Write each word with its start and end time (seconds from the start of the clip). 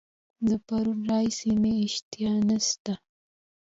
د 0.47 0.49
پرون 0.65 0.99
راهیسي 1.09 1.51
مي 1.61 1.73
اشتها 1.85 2.31
نسته. 2.47 2.93